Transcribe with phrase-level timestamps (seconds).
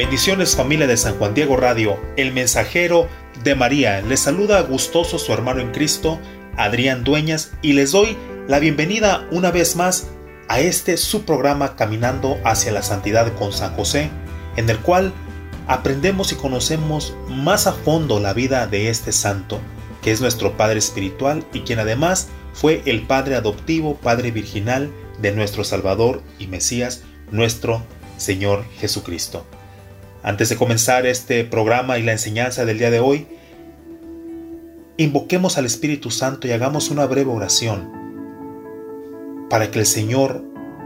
[0.00, 3.06] Bendiciones familia de San Juan Diego Radio, el mensajero
[3.44, 4.00] de María.
[4.00, 6.18] Les saluda gustoso su hermano en Cristo,
[6.56, 8.16] Adrián Dueñas, y les doy
[8.48, 10.08] la bienvenida una vez más
[10.48, 14.08] a este su programa Caminando hacia la Santidad con San José,
[14.56, 15.12] en el cual
[15.66, 19.60] aprendemos y conocemos más a fondo la vida de este santo,
[20.00, 24.90] que es nuestro Padre Espiritual y quien además fue el Padre adoptivo, Padre virginal
[25.20, 27.82] de nuestro Salvador y Mesías, nuestro
[28.16, 29.44] Señor Jesucristo.
[30.22, 33.26] Antes de comenzar este programa y la enseñanza del día de hoy,
[34.98, 37.90] invoquemos al Espíritu Santo y hagamos una breve oración
[39.48, 40.44] para que el Señor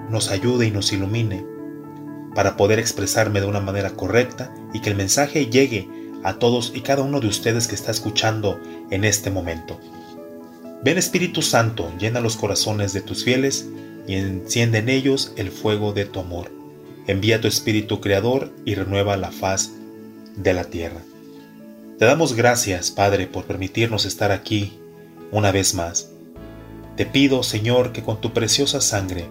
[0.09, 1.45] nos ayude y nos ilumine,
[2.37, 5.89] para poder expresarme de una manera correcta y que el mensaje llegue
[6.23, 8.61] a todos y cada uno de ustedes que está escuchando
[8.91, 9.81] en este momento.
[10.85, 13.67] Ven Espíritu Santo, llena los corazones de tus fieles
[14.07, 16.64] y enciende en ellos el fuego de tu amor.
[17.07, 19.73] Envía tu Espíritu Creador y renueva la faz
[20.37, 21.03] de la tierra.
[21.99, 24.79] Te damos gracias, Padre, por permitirnos estar aquí
[25.31, 26.09] una vez más.
[26.97, 29.27] Te pido, Señor, que con tu preciosa sangre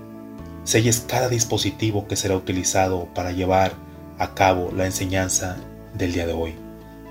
[0.63, 3.73] selles cada dispositivo que será utilizado para llevar
[4.19, 5.57] a cabo la enseñanza
[5.95, 6.53] del día de hoy.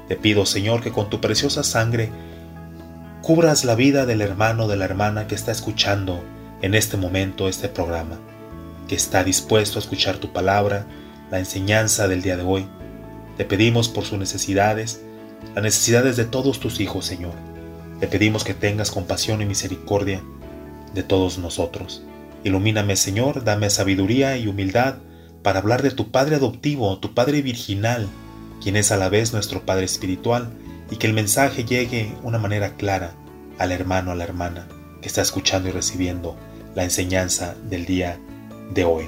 [0.07, 2.11] Te pido, Señor, que con tu preciosa sangre
[3.21, 6.23] cubras la vida del hermano de la hermana que está escuchando
[6.63, 8.21] en este momento este programa
[8.89, 10.87] que está dispuesto a escuchar tu palabra,
[11.31, 12.67] la enseñanza del día de hoy.
[13.37, 15.03] Te pedimos por sus necesidades,
[15.55, 17.35] las necesidades de todos tus hijos, Señor.
[18.01, 20.23] Te pedimos que tengas compasión y misericordia
[20.95, 22.03] de todos nosotros.
[22.45, 24.97] Ilumíname, Señor, dame sabiduría y humildad
[25.43, 28.09] para hablar de tu Padre adoptivo, tu Padre virginal,
[28.63, 30.51] quien es a la vez nuestro Padre espiritual,
[30.91, 33.15] y que el mensaje llegue de una manera clara
[33.59, 34.67] al hermano, a la hermana
[35.01, 36.37] que está escuchando y recibiendo
[36.75, 38.19] la enseñanza del día
[38.73, 39.05] de hoy.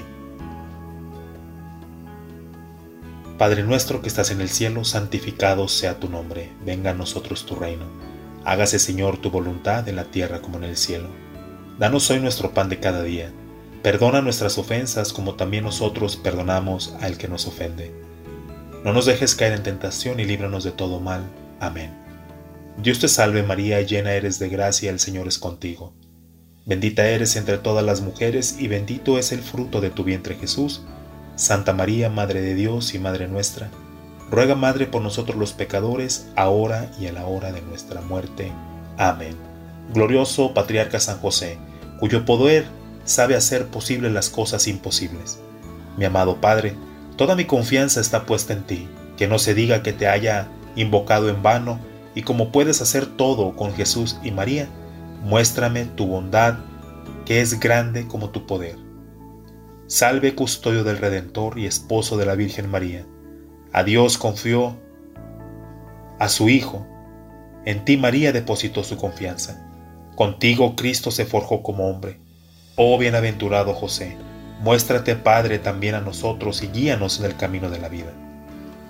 [3.37, 7.55] Padre nuestro que estás en el cielo, santificado sea tu nombre, venga a nosotros tu
[7.55, 7.85] reino.
[8.45, 11.09] Hágase Señor tu voluntad en la tierra como en el cielo.
[11.79, 13.31] Danos hoy nuestro pan de cada día.
[13.81, 17.91] Perdona nuestras ofensas como también nosotros perdonamos al que nos ofende.
[18.83, 21.23] No nos dejes caer en tentación y líbranos de todo mal.
[21.59, 21.91] Amén.
[22.77, 25.93] Dios te salve María, llena eres de gracia, el Señor es contigo.
[26.67, 30.81] Bendita eres entre todas las mujeres y bendito es el fruto de tu vientre Jesús.
[31.35, 33.69] Santa María, Madre de Dios y Madre nuestra,
[34.31, 38.51] ruega Madre por nosotros los pecadores, ahora y a la hora de nuestra muerte.
[38.97, 39.35] Amén.
[39.93, 41.59] Glorioso Patriarca San José,
[41.99, 42.65] cuyo poder
[43.03, 45.37] sabe hacer posibles las cosas imposibles.
[45.97, 46.73] Mi amado Padre,
[47.15, 48.87] toda mi confianza está puesta en ti,
[49.17, 51.79] que no se diga que te haya invocado en vano,
[52.15, 54.67] y como puedes hacer todo con Jesús y María,
[55.25, 56.59] muéstrame tu bondad,
[57.25, 58.77] que es grande como tu poder.
[59.87, 63.07] Salve custodio del Redentor y esposo de la Virgen María.
[63.73, 64.77] A Dios confió
[66.19, 66.85] a su Hijo.
[67.65, 69.67] En ti María depositó su confianza.
[70.15, 72.19] Contigo Cristo se forjó como hombre.
[72.75, 74.15] Oh bienaventurado José,
[74.59, 78.13] muéstrate Padre también a nosotros y guíanos en el camino de la vida.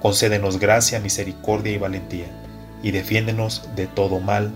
[0.01, 2.28] Concédenos gracia, misericordia y valentía,
[2.84, 4.51] y defiéndenos de todo mal.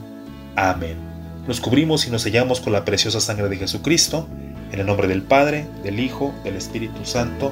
[0.57, 1.08] Amén
[1.49, 4.29] nos cubrimos y nos sellamos con la preciosa sangre de Jesucristo,
[4.71, 7.51] en el nombre del Padre, del Hijo, del Espíritu Santo.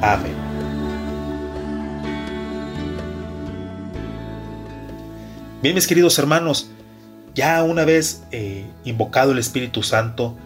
[0.00, 0.36] Amén.
[5.60, 6.70] Bien, mis queridos hermanos,
[7.34, 10.36] ya una vez eh, invocado el Espíritu Santo,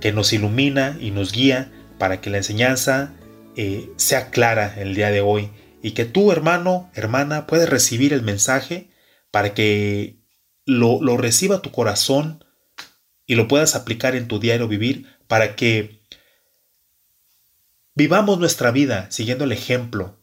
[0.00, 3.14] que nos ilumina y nos guía para que la enseñanza
[3.56, 5.50] eh, sea clara el día de hoy
[5.82, 8.90] y que tú, hermano, hermana, puedas recibir el mensaje
[9.32, 10.20] para que
[10.66, 12.44] lo, reciba tu corazón
[13.24, 16.02] y lo puedas aplicar en tu diario vivir para que
[17.94, 20.22] vivamos nuestra vida siguiendo el ejemplo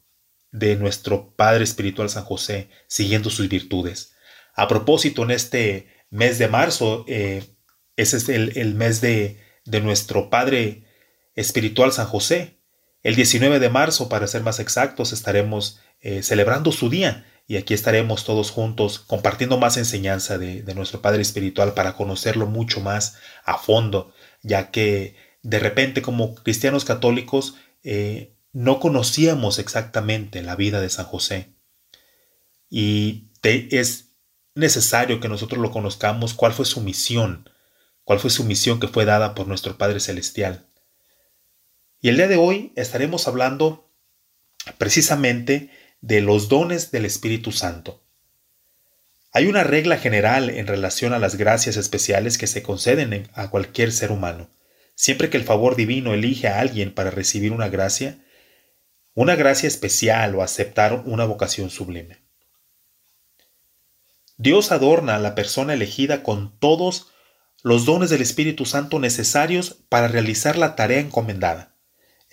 [0.51, 4.13] de nuestro Padre Espiritual San José, siguiendo sus virtudes.
[4.53, 7.43] A propósito, en este mes de marzo, eh,
[7.95, 10.83] ese es el, mes de, de, nuestro Padre
[11.33, 12.59] Espiritual San José.
[13.01, 17.73] El 19 de marzo, para ser más exactos, estaremos eh, celebrando su día y aquí
[17.73, 23.57] estaremos todos juntos compartiendo más enseñanza de, nuestro Padre Espiritual para conocerlo mucho más a
[23.57, 30.89] fondo, ya que de repente como cristianos católicos eh, no conocíamos exactamente la vida de
[30.89, 31.53] San José.
[32.69, 34.11] Y es
[34.55, 37.49] necesario que nosotros lo conozcamos, cuál fue su misión,
[38.03, 40.67] cuál fue su misión que fue dada por nuestro Padre Celestial.
[41.99, 43.89] Y el día de hoy estaremos hablando
[44.77, 45.69] precisamente
[46.03, 48.03] de los dones del Espíritu Santo.
[49.31, 53.93] Hay una regla general en relación a las gracias especiales que se conceden a cualquier
[53.93, 54.49] ser humano.
[54.95, 58.19] Siempre que el favor divino elige a alguien para recibir una gracia,
[59.13, 62.21] una gracia especial o aceptar una vocación sublime.
[64.35, 67.13] Dios adorna a la persona elegida con todos
[67.61, 71.72] los dones del Espíritu Santo necesarios para realizar la tarea encomendada.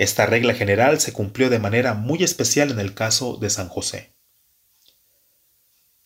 [0.00, 4.14] Esta regla general se cumplió de manera muy especial en el caso de San José.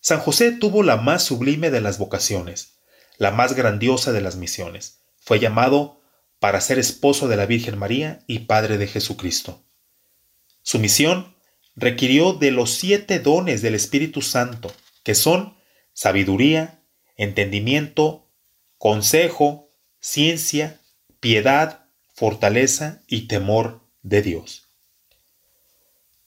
[0.01, 2.73] San José tuvo la más sublime de las vocaciones,
[3.17, 4.99] la más grandiosa de las misiones.
[5.21, 6.01] Fue llamado
[6.39, 9.63] para ser esposo de la Virgen María y padre de Jesucristo.
[10.61, 11.33] Su misión
[11.77, 15.55] requirió de los siete dones del Espíritu Santo, que son
[15.93, 16.83] sabiduría,
[17.15, 18.27] entendimiento,
[18.77, 19.69] consejo,
[20.01, 20.81] ciencia,
[21.21, 24.65] piedad, fortaleza y temor de Dios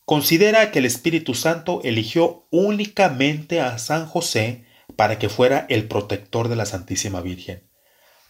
[0.09, 4.65] considera que el Espíritu Santo eligió únicamente a San José
[4.97, 7.69] para que fuera el protector de la Santísima Virgen,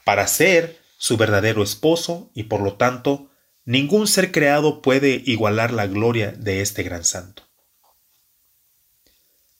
[0.04, 3.30] para ser su verdadero esposo y por lo tanto
[3.64, 7.44] ningún ser creado puede igualar la gloria de este gran santo.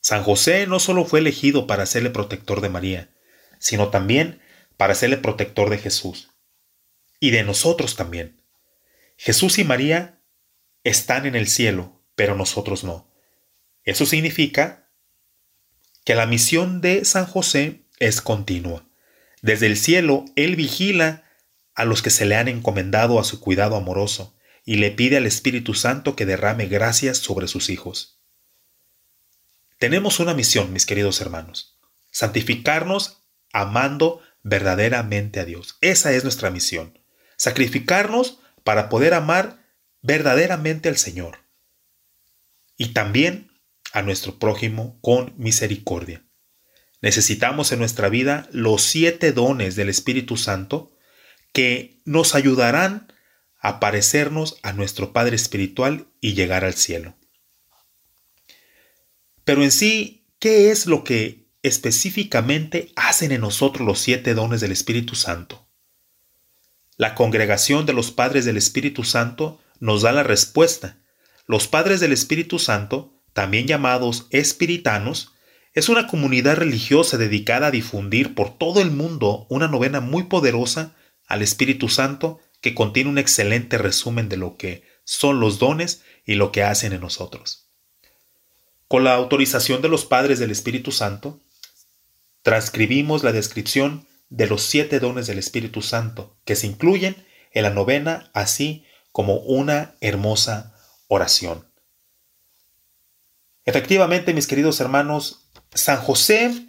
[0.01, 3.11] San José no solo fue elegido para ser el protector de María,
[3.59, 4.41] sino también
[4.75, 6.31] para ser el protector de Jesús
[7.21, 8.38] y de nosotros también.
[9.21, 10.19] Jesús y María
[10.83, 13.09] están en el cielo pero nosotros no.
[13.85, 14.89] Eso significa
[16.03, 18.85] que la misión de San José es continua.
[19.41, 21.23] Desde el cielo, Él vigila
[21.75, 24.35] a los que se le han encomendado a su cuidado amoroso
[24.65, 28.19] y le pide al Espíritu Santo que derrame gracias sobre sus hijos.
[29.77, 31.79] Tenemos una misión, mis queridos hermanos,
[32.11, 33.23] santificarnos
[33.53, 35.77] amando verdaderamente a Dios.
[35.79, 36.99] Esa es nuestra misión,
[37.37, 39.65] sacrificarnos para poder amar
[40.03, 41.39] verdaderamente al Señor
[42.77, 43.51] y también
[43.93, 46.23] a nuestro prójimo con misericordia.
[47.01, 50.95] Necesitamos en nuestra vida los siete dones del Espíritu Santo
[51.51, 53.11] que nos ayudarán
[53.59, 57.17] a parecernos a nuestro Padre Espiritual y llegar al cielo.
[59.45, 64.73] Pero en sí, ¿qué es lo que específicamente hacen en nosotros los siete dones del
[64.73, 65.68] Espíritu Santo?
[66.99, 70.99] La congregación de los padres del Espíritu Santo nos da la respuesta
[71.49, 75.33] los Padres del Espíritu Santo, también llamados espiritanos,
[75.73, 80.95] es una comunidad religiosa dedicada a difundir por todo el mundo una novena muy poderosa
[81.25, 86.35] al Espíritu Santo que contiene un excelente resumen de lo que son los dones y
[86.35, 87.71] lo que hacen en nosotros.
[88.87, 91.41] Con la autorización de los padres del Espíritu Santo,
[92.43, 97.71] transcribimos la descripción de los siete dones del Espíritu Santo que se incluyen en la
[97.71, 100.75] novena así como una hermosa
[101.07, 101.67] oración.
[103.65, 106.67] Efectivamente, mis queridos hermanos, San José,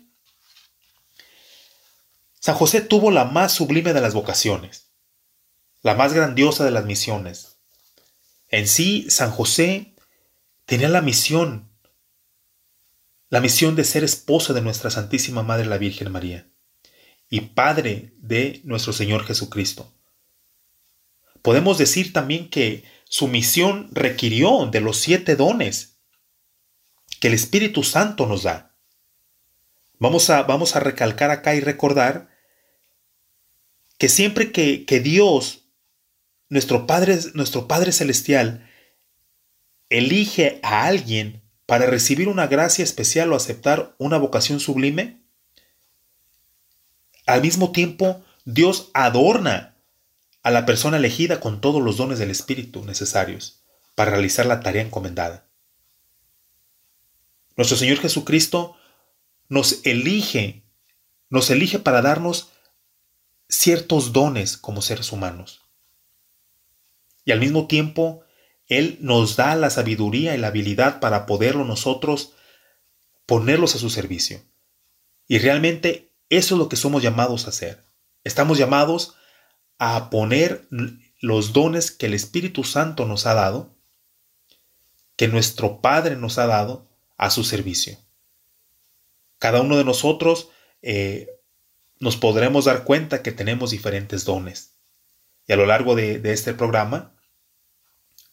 [2.40, 4.90] San José tuvo la más sublime de las vocaciones,
[5.82, 7.58] la más grandiosa de las misiones.
[8.48, 9.94] En sí, San José
[10.64, 11.70] tenía la misión,
[13.28, 16.49] la misión de ser esposo de nuestra Santísima Madre la Virgen María
[17.30, 19.94] y padre de nuestro Señor Jesucristo.
[21.40, 25.96] Podemos decir también que su misión requirió de los siete dones
[27.20, 28.74] que el Espíritu Santo nos da.
[29.98, 32.30] Vamos a, vamos a recalcar acá y recordar
[33.96, 35.66] que siempre que, que Dios,
[36.48, 38.68] nuestro Padre, nuestro Padre Celestial,
[39.88, 45.19] elige a alguien para recibir una gracia especial o aceptar una vocación sublime,
[47.32, 49.76] al mismo tiempo Dios adorna
[50.42, 53.62] a la persona elegida con todos los dones del Espíritu necesarios
[53.94, 55.46] para realizar la tarea encomendada.
[57.56, 58.76] Nuestro Señor Jesucristo
[59.48, 60.64] nos elige,
[61.28, 62.50] nos elige para darnos
[63.48, 65.62] ciertos dones como seres humanos.
[67.24, 68.22] Y al mismo tiempo,
[68.66, 72.32] Él nos da la sabiduría y la habilidad para poderlo nosotros
[73.26, 74.42] ponerlos a su servicio.
[75.28, 77.84] Y realmente eso es lo que somos llamados a hacer.
[78.24, 79.16] Estamos llamados
[79.78, 80.68] a poner
[81.20, 83.74] los dones que el Espíritu Santo nos ha dado,
[85.16, 87.98] que nuestro Padre nos ha dado, a su servicio.
[89.38, 90.48] Cada uno de nosotros
[90.80, 91.28] eh,
[91.98, 94.76] nos podremos dar cuenta que tenemos diferentes dones.
[95.46, 97.14] Y a lo largo de, este programa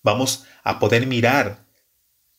[0.04, 1.66] Vamos a poder mirar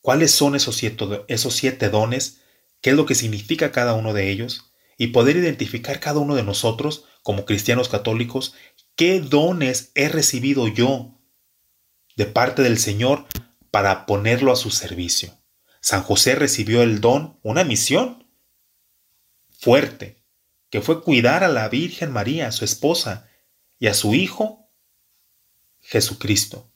[0.01, 2.41] cuáles son esos siete dones,
[2.81, 4.68] qué es lo que significa cada uno de ellos
[4.99, 8.53] y poder identificar cada uno de nosotros como cristianos católicos
[8.95, 11.17] qué dones he recibido yo
[12.17, 13.25] de parte del Señor
[13.71, 15.33] para ponerlo a su servicio.
[15.79, 18.27] San José recibió el don, una misión
[19.47, 20.21] fuerte,
[20.69, 23.29] que fue cuidar a la Virgen María, su esposa,
[23.79, 24.69] y a su Hijo
[25.79, 26.69] Jesucristo.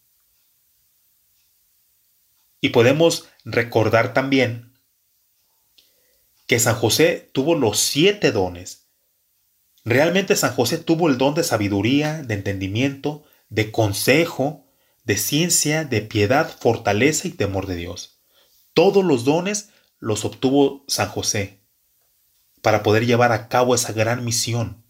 [2.61, 4.72] Y podemos recordar también
[6.47, 8.87] que San José tuvo los siete dones.
[9.85, 14.65] Realmente San José tuvo el don de sabiduría, de entendimiento, de consejo,
[15.03, 18.21] de ciencia, de piedad, fortaleza y temor de Dios.
[18.73, 19.69] Todos los dones
[19.99, 21.59] los obtuvo San José
[22.61, 24.83] para poder llevar a cabo esa gran misión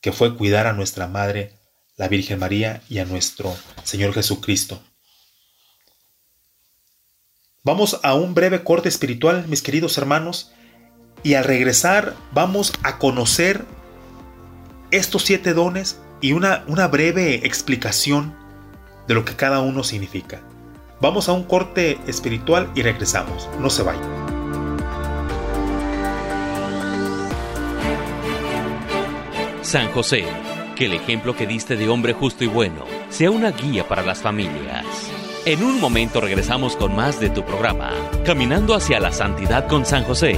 [0.00, 1.54] que fue cuidar a nuestra Madre,
[1.96, 4.80] la Virgen María, y a nuestro Señor Jesucristo.
[7.64, 10.52] Vamos a un breve corte espiritual, mis queridos hermanos,
[11.22, 13.64] y al regresar vamos a conocer
[14.90, 18.34] estos siete dones y una, una breve explicación
[19.06, 20.40] de lo que cada uno significa.
[21.00, 23.48] Vamos a un corte espiritual y regresamos.
[23.60, 24.26] No se vayan.
[29.62, 30.24] San José,
[30.76, 34.20] que el ejemplo que diste de hombre justo y bueno sea una guía para las
[34.20, 34.84] familias.
[35.44, 37.92] En un momento regresamos con más de tu programa,
[38.24, 40.36] Caminando hacia la Santidad con San José.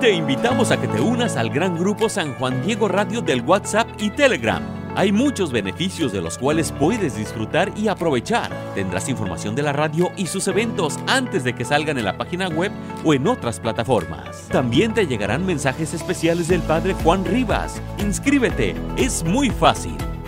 [0.00, 3.86] Te invitamos a que te unas al gran grupo San Juan Diego Radio del WhatsApp
[3.98, 4.62] y Telegram.
[4.96, 8.50] Hay muchos beneficios de los cuales puedes disfrutar y aprovechar.
[8.74, 12.48] Tendrás información de la radio y sus eventos antes de que salgan en la página
[12.48, 12.72] web
[13.04, 14.48] o en otras plataformas.
[14.48, 17.82] También te llegarán mensajes especiales del Padre Juan Rivas.
[17.98, 19.98] Inscríbete, es muy fácil.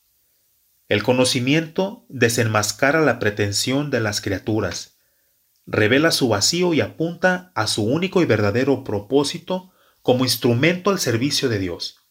[0.90, 4.98] El conocimiento desenmascara la pretensión de las criaturas,
[5.64, 11.48] revela su vacío y apunta a su único y verdadero propósito como instrumento al servicio
[11.48, 12.02] de Dios.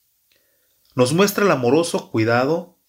[0.96, 2.80] Nos muestra el amoroso cuidado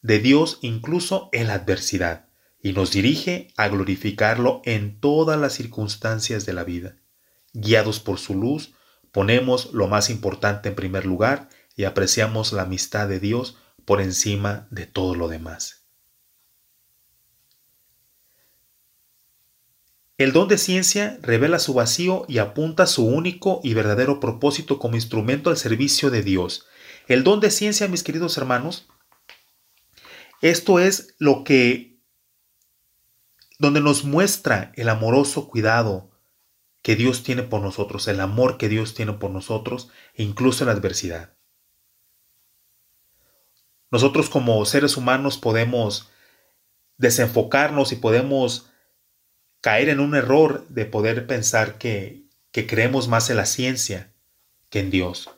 [0.00, 2.27] de Dios incluso en la adversidad
[2.62, 6.96] y nos dirige a glorificarlo en todas las circunstancias de la vida.
[7.52, 8.74] Guiados por su luz,
[9.12, 14.66] ponemos lo más importante en primer lugar y apreciamos la amistad de Dios por encima
[14.70, 15.78] de todo lo demás.
[20.18, 24.96] El don de ciencia revela su vacío y apunta su único y verdadero propósito como
[24.96, 26.66] instrumento al servicio de Dios.
[27.06, 28.88] El don de ciencia, mis queridos hermanos,
[30.42, 31.97] esto es lo que,
[33.58, 36.10] donde nos muestra el amoroso cuidado
[36.82, 40.68] que Dios tiene por nosotros, el amor que Dios tiene por nosotros, e incluso en
[40.68, 41.34] la adversidad.
[43.90, 46.10] Nosotros como seres humanos podemos
[46.98, 48.70] desenfocarnos y podemos
[49.60, 54.12] caer en un error de poder pensar que, que creemos más en la ciencia
[54.70, 55.30] que en Dios.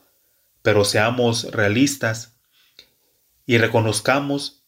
[0.61, 2.37] Pero seamos realistas
[3.45, 4.63] y reconozcamos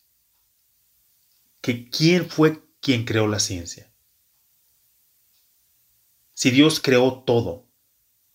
[1.62, 3.90] que quién fue quien creó la ciencia.
[6.34, 7.66] Si Dios creó todo,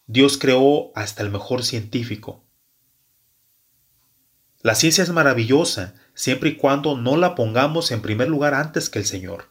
[0.07, 2.43] Dios creó hasta el mejor científico.
[4.63, 8.99] La ciencia es maravillosa siempre y cuando no la pongamos en primer lugar antes que
[8.99, 9.51] el Señor.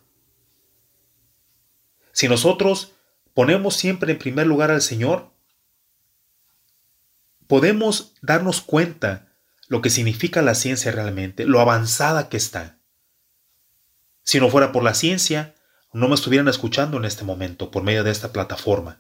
[2.12, 2.94] Si nosotros
[3.36, 5.32] ponemos siempre en primer lugar al Señor,
[7.46, 9.32] podemos darnos cuenta
[9.68, 12.77] lo que significa la ciencia realmente, lo avanzada que está.
[14.28, 15.56] Si no fuera por la ciencia,
[15.94, 19.00] no me estuvieran escuchando en este momento por medio de esta plataforma.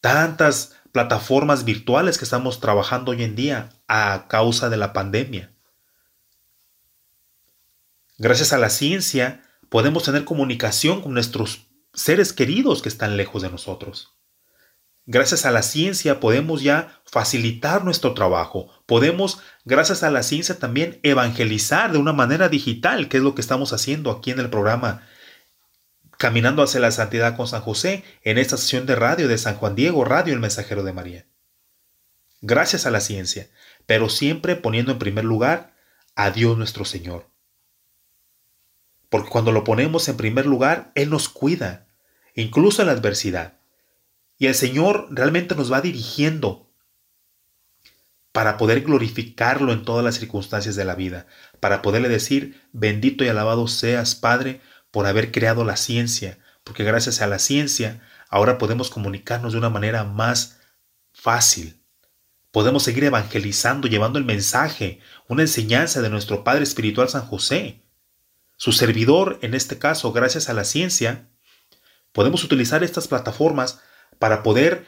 [0.00, 5.52] Tantas plataformas virtuales que estamos trabajando hoy en día a causa de la pandemia.
[8.16, 13.50] Gracias a la ciencia podemos tener comunicación con nuestros seres queridos que están lejos de
[13.50, 14.17] nosotros.
[15.10, 18.68] Gracias a la ciencia podemos ya facilitar nuestro trabajo.
[18.84, 23.40] Podemos, gracias a la ciencia, también evangelizar de una manera digital, que es lo que
[23.40, 25.08] estamos haciendo aquí en el programa
[26.18, 29.74] Caminando hacia la Santidad con San José, en esta sesión de radio de San Juan
[29.74, 31.26] Diego, Radio El Mensajero de María.
[32.42, 33.48] Gracias a la ciencia,
[33.86, 35.74] pero siempre poniendo en primer lugar
[36.16, 37.30] a Dios nuestro Señor.
[39.08, 41.86] Porque cuando lo ponemos en primer lugar, Él nos cuida,
[42.34, 43.57] incluso en la adversidad.
[44.38, 46.70] Y el Señor realmente nos va dirigiendo
[48.32, 51.26] para poder glorificarlo en todas las circunstancias de la vida,
[51.58, 54.60] para poderle decir, bendito y alabado seas, Padre,
[54.92, 59.70] por haber creado la ciencia, porque gracias a la ciencia ahora podemos comunicarnos de una
[59.70, 60.60] manera más
[61.12, 61.82] fácil.
[62.52, 67.82] Podemos seguir evangelizando, llevando el mensaje, una enseñanza de nuestro Padre Espiritual San José.
[68.56, 71.28] Su servidor, en este caso, gracias a la ciencia,
[72.12, 73.80] podemos utilizar estas plataformas
[74.18, 74.86] para poder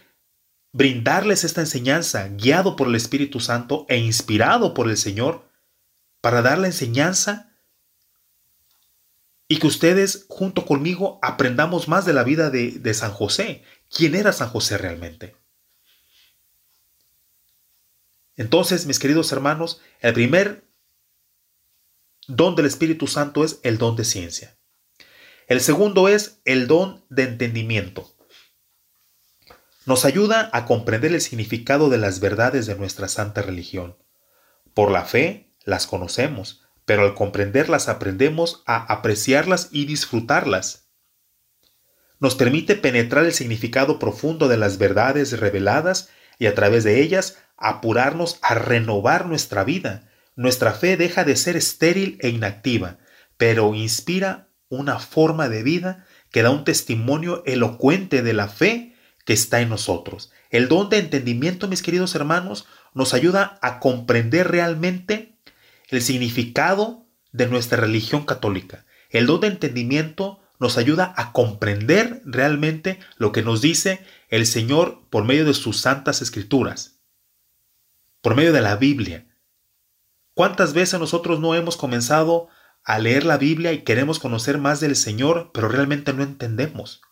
[0.73, 5.49] brindarles esta enseñanza, guiado por el Espíritu Santo e inspirado por el Señor,
[6.21, 7.57] para dar la enseñanza
[9.49, 13.65] y que ustedes junto conmigo aprendamos más de la vida de, San José.
[13.91, 15.35] ¿Quién era San José realmente?
[18.37, 20.65] Entonces, mis queridos hermanos, el primer
[22.29, 24.57] don del Espíritu Santo es el don de ciencia.
[25.49, 28.09] El segundo es el don de entendimiento
[29.87, 33.97] nos ayuda a comprender el significado de las verdades de nuestra santa religión.
[34.75, 40.89] Por la fe las conocemos, pero al comprenderlas aprendemos a apreciarlas y disfrutarlas.
[42.19, 47.39] Nos permite penetrar el significado profundo de las verdades reveladas y a través de ellas
[47.57, 50.11] apurarnos a renovar nuestra vida.
[50.37, 52.99] Nuestra fe deja de ser estéril e inactiva,
[53.37, 59.33] pero inspira una forma de vida que da un testimonio elocuente de la fe que
[59.33, 60.31] está en nosotros.
[60.51, 65.37] El don de entendimiento, mis queridos hermanos, nos ayuda a comprender realmente
[65.89, 68.85] el significado de nuestra religión católica.
[69.11, 75.03] El don de entendimiento nos ayuda a comprender realmente lo que nos dice el Señor
[75.11, 77.01] por medio de sus santas escrituras,
[78.21, 79.27] por medio de la Biblia.
[80.35, 82.49] ¿Cuántas veces nosotros no hemos comenzado
[82.85, 87.03] a leer la Biblia y queremos conocer más del Señor, pero realmente no entendemos?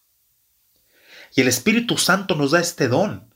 [1.34, 3.34] Y el Espíritu Santo nos da este don.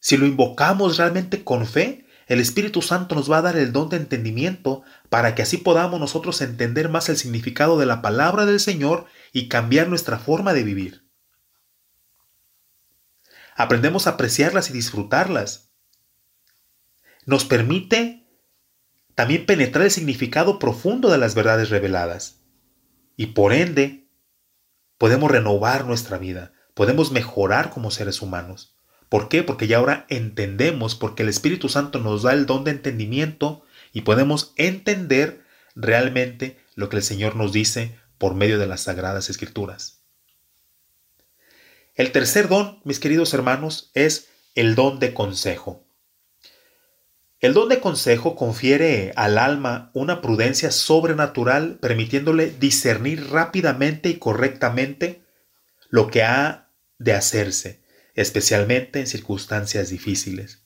[0.00, 3.88] Si lo invocamos realmente con fe, el Espíritu Santo nos va a dar el don
[3.88, 8.60] de entendimiento para que así podamos nosotros entender más el significado de la palabra del
[8.60, 11.08] Señor y cambiar nuestra forma de vivir.
[13.54, 15.70] Aprendemos a apreciarlas y disfrutarlas.
[17.26, 18.26] Nos permite
[19.14, 22.40] también penetrar el significado profundo de las verdades reveladas.
[23.16, 24.08] Y por ende,
[24.96, 28.76] podemos renovar nuestra vida podemos mejorar como seres humanos.
[29.08, 29.42] ¿Por qué?
[29.42, 34.02] Porque ya ahora entendemos, porque el Espíritu Santo nos da el don de entendimiento y
[34.02, 40.02] podemos entender realmente lo que el Señor nos dice por medio de las sagradas escrituras.
[41.94, 45.84] El tercer don, mis queridos hermanos, es el don de consejo.
[47.40, 55.22] El don de consejo confiere al alma una prudencia sobrenatural, permitiéndole discernir rápidamente y correctamente
[55.90, 56.61] lo que ha
[57.02, 57.82] de hacerse,
[58.14, 60.62] especialmente en circunstancias difíciles.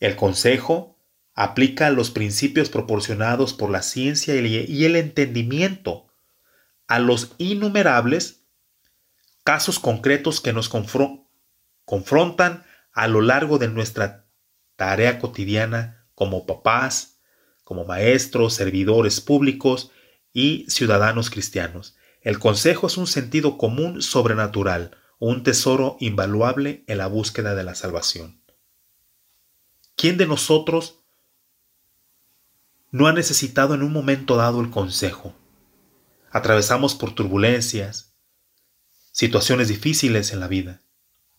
[0.00, 0.98] El consejo
[1.34, 6.12] aplica los principios proporcionados por la ciencia y el entendimiento
[6.86, 8.42] a los innumerables
[9.44, 10.68] casos concretos que nos
[11.84, 14.26] confrontan a lo largo de nuestra
[14.76, 17.18] tarea cotidiana como papás,
[17.64, 19.90] como maestros, servidores públicos
[20.32, 21.97] y ciudadanos cristianos.
[22.28, 27.74] El consejo es un sentido común sobrenatural, un tesoro invaluable en la búsqueda de la
[27.74, 28.42] salvación.
[29.96, 30.98] ¿Quién de nosotros
[32.90, 35.34] no ha necesitado en un momento dado el consejo?
[36.30, 38.12] Atravesamos por turbulencias,
[39.10, 40.82] situaciones difíciles en la vida,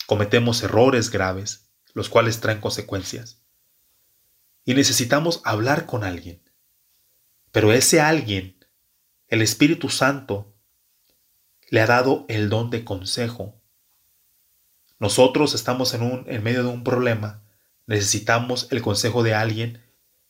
[0.07, 3.43] cometemos errores graves, los cuales traen consecuencias.
[4.65, 6.41] y necesitamos hablar con alguien.
[7.51, 8.65] Pero ese alguien,
[9.27, 10.55] el Espíritu Santo,
[11.69, 13.55] le ha dado el don de consejo.
[14.99, 17.43] Nosotros estamos en, un, en medio de un problema,
[17.87, 19.81] necesitamos el consejo de alguien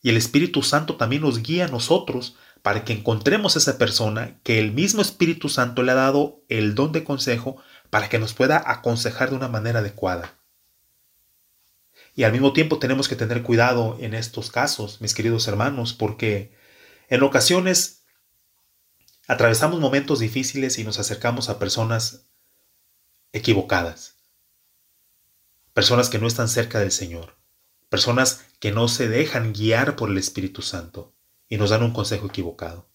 [0.02, 4.58] y el Espíritu Santo también nos guía a nosotros para que encontremos esa persona que
[4.58, 7.56] el mismo Espíritu Santo le ha dado el don de consejo
[7.90, 10.38] para que nos pueda aconsejar de una manera adecuada.
[12.14, 16.54] Y al mismo tiempo tenemos que tener cuidado en estos casos, mis queridos hermanos, porque
[17.08, 17.99] en ocasiones
[19.26, 22.26] atravesamos momentos difíciles y nos acercamos a personas
[23.32, 24.16] equivocadas,
[25.72, 27.36] personas que no están cerca del Señor,
[27.88, 31.14] personas que no se dejan guiar por el Espíritu Santo
[31.48, 32.88] y nos dan un consejo equivocado.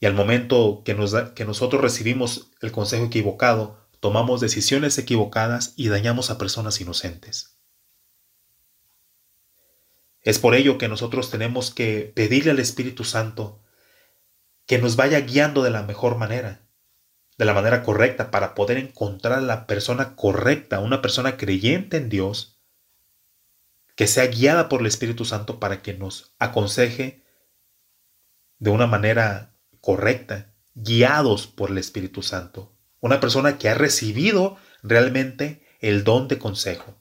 [0.00, 5.88] Y al momento que, nos que nosotros recibimos el consejo equivocado, tomamos decisiones equivocadas y
[5.88, 7.58] dañamos a personas inocentes.
[10.22, 13.60] Es por ello que nosotros tenemos que pedirle al Espíritu Santo
[14.68, 16.60] que nos vaya guiando de la mejor manera,
[17.38, 22.10] de la manera correcta, para poder encontrar a la persona correcta, una persona creyente en
[22.10, 22.60] Dios,
[23.96, 27.24] que sea guiada por el Espíritu Santo para que nos aconseje
[28.58, 32.70] de una manera correcta, guiados por el Espíritu Santo.
[33.00, 36.94] Una persona que ha recibido realmente el don de consejo.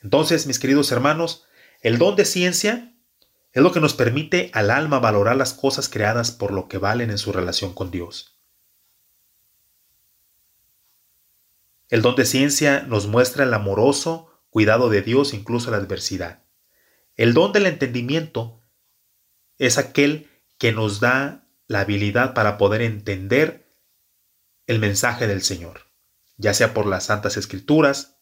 [0.00, 1.44] Entonces, mis queridos hermanos,
[1.82, 2.93] el don de ciencia
[3.54, 7.10] es lo que nos permite al alma valorar las cosas creadas por lo que valen
[7.10, 8.36] en su relación con Dios.
[11.88, 16.42] El don de ciencia nos muestra el amoroso cuidado de Dios incluso la adversidad.
[17.16, 18.60] El don del entendimiento
[19.58, 23.72] es aquel que nos da la habilidad para poder entender
[24.66, 25.82] el mensaje del Señor,
[26.36, 28.16] ya sea por las santas escrituras,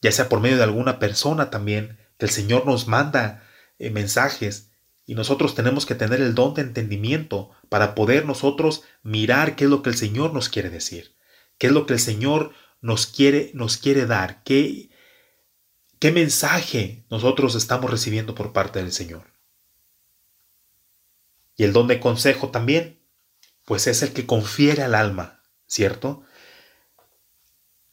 [0.00, 3.42] ya sea por medio de alguna persona también, que el Señor nos manda
[3.78, 4.70] eh, mensajes
[5.06, 9.70] y nosotros tenemos que tener el don de entendimiento para poder nosotros mirar qué es
[9.70, 11.14] lo que el Señor nos quiere decir.
[11.58, 14.42] ¿Qué es lo que el Señor nos quiere, nos quiere dar?
[14.42, 14.90] ¿Qué,
[16.00, 19.32] ¿Qué mensaje nosotros estamos recibiendo por parte del Señor?
[21.56, 23.00] Y el don de consejo también,
[23.64, 26.24] pues es el que confiere al alma, ¿cierto?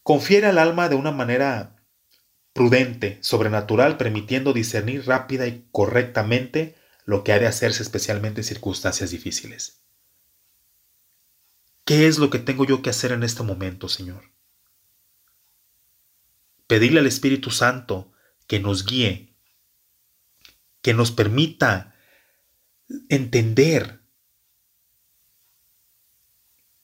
[0.02, 1.73] Confiere al alma de una manera
[2.54, 9.10] prudente, sobrenatural, permitiendo discernir rápida y correctamente lo que ha de hacerse especialmente en circunstancias
[9.12, 9.82] difíciles.
[11.86, 14.32] ¿Qué es lo que tengo yo que hacer en este momento, Señor?
[16.68, 18.14] Pedirle al Espíritu Santo
[18.48, 19.36] que nos guíe,
[20.82, 21.96] que nos permita
[23.10, 24.02] entender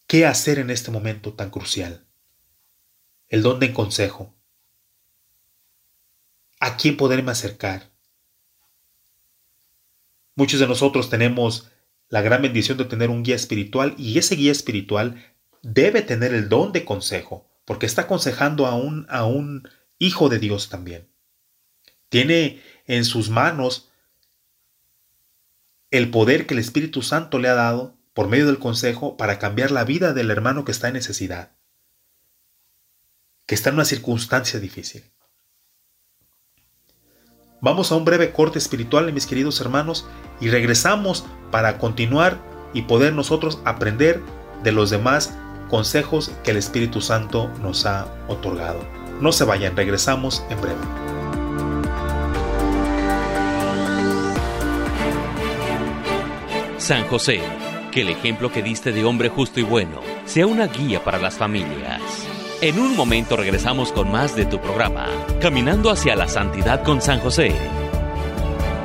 [0.08, 2.06] qué hacer en este momento tan crucial.
[3.28, 4.39] El don de consejo.
[6.60, 7.90] ¿A quién poderme acercar?
[10.36, 11.72] Muchos de nosotros tenemos
[12.10, 15.24] la gran bendición de tener un guía espiritual y ese guía espiritual
[15.62, 19.68] debe tener el don de consejo, porque está aconsejando a un, a un
[20.00, 21.08] hijo de Dios también.
[22.10, 23.90] Tiene en sus manos
[25.92, 29.72] el poder que el Espíritu Santo le ha dado por medio del consejo para cambiar
[29.72, 31.52] la vida del hermano que está en necesidad,
[33.46, 35.04] que está en una circunstancia difícil.
[37.62, 40.08] Vamos a un breve corte espiritual, mis queridos hermanos,
[40.40, 42.38] y regresamos para continuar
[42.74, 44.22] y poder nosotros aprender
[44.64, 45.38] de los demás
[45.70, 48.80] consejos que el Espíritu Santo nos ha otorgado.
[49.20, 50.80] No se vayan, regresamos en breve.
[56.78, 57.42] San José,
[57.92, 61.36] que el ejemplo que diste de hombre justo y bueno sea una guía para las
[61.36, 62.29] familias.
[62.62, 65.08] En un momento regresamos con más de tu programa,
[65.40, 67.54] Caminando hacia la Santidad con San José.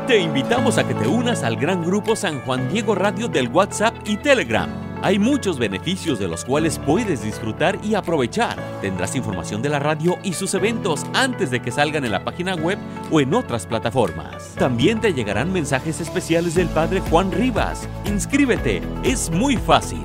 [0.06, 3.96] Te invitamos a que te unas al gran grupo San Juan Diego Radio del WhatsApp
[4.06, 4.70] y Telegram.
[5.02, 8.56] Hay muchos beneficios de los cuales puedes disfrutar y aprovechar.
[8.80, 12.54] Tendrás información de la radio y sus eventos antes de que salgan en la página
[12.54, 12.78] web
[13.10, 14.54] o en otras plataformas.
[14.54, 17.88] También te llegarán mensajes especiales del Padre Juan Rivas.
[18.04, 20.04] Inscríbete, es muy fácil.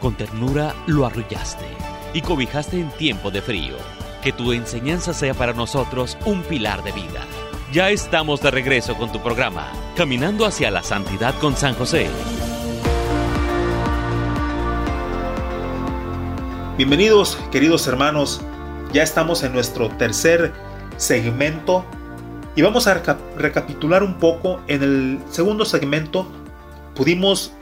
[0.00, 1.64] Con ternura lo arrullaste
[2.12, 3.76] y cobijaste en tiempo de frío.
[4.22, 7.24] Que tu enseñanza sea para nosotros un pilar de vida.
[7.72, 12.08] Ya estamos de regreso con tu programa, Caminando hacia la Santidad con San José.
[16.76, 18.40] Bienvenidos, queridos hermanos.
[18.92, 20.52] Ya estamos en nuestro tercer
[20.96, 21.84] segmento
[22.56, 23.00] y vamos a
[23.36, 24.60] recapitular un poco.
[24.66, 26.26] En el segundo segmento
[26.96, 27.52] pudimos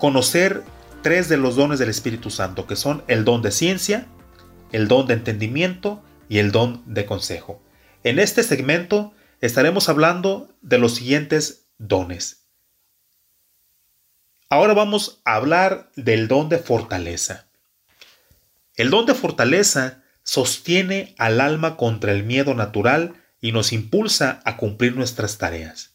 [0.00, 0.64] conocer
[1.00, 4.08] tres de los dones del Espíritu Santo, que son el don de ciencia,
[4.72, 7.62] el don de entendimiento y el don de consejo.
[8.02, 12.46] En este segmento estaremos hablando de los siguientes dones.
[14.48, 17.48] Ahora vamos a hablar del don de fortaleza.
[18.74, 24.56] El don de fortaleza sostiene al alma contra el miedo natural y nos impulsa a
[24.56, 25.94] cumplir nuestras tareas.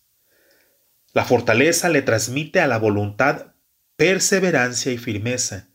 [1.14, 3.54] La fortaleza le transmite a la voluntad
[3.96, 5.68] perseverancia y firmeza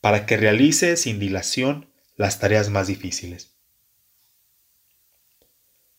[0.00, 3.47] para que realice sin dilación las tareas más difíciles.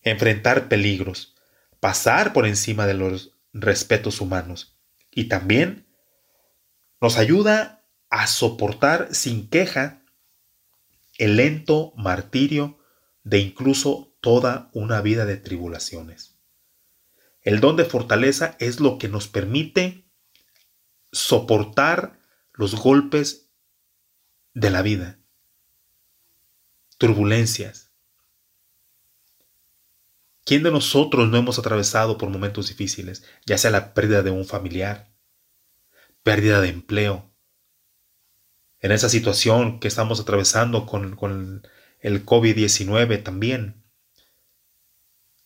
[0.01, 1.35] Enfrentar peligros,
[1.79, 4.77] pasar por encima de los respetos humanos
[5.11, 5.87] y también
[7.01, 10.03] nos ayuda a soportar sin queja
[11.17, 12.79] el lento martirio
[13.23, 16.37] de incluso toda una vida de tribulaciones.
[17.41, 20.05] El don de fortaleza es lo que nos permite
[21.11, 22.19] soportar
[22.53, 23.49] los golpes
[24.53, 25.19] de la vida,
[26.97, 27.88] turbulencias.
[30.49, 34.45] ¿Quién de nosotros no hemos atravesado por momentos difíciles, ya sea la pérdida de un
[34.45, 35.13] familiar,
[36.23, 37.31] pérdida de empleo?
[38.79, 41.61] En esa situación que estamos atravesando con,
[41.99, 43.83] el COVID-19 también.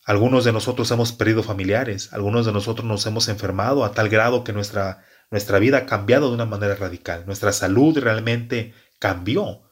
[0.06, 4.46] Algunos de nosotros hemos perdido familiares, algunos de nosotros nos hemos enfermado a tal grado
[4.46, 9.63] que nuestra, nuestra vida ha cambiado de una manera radical, nuestra salud realmente cambió.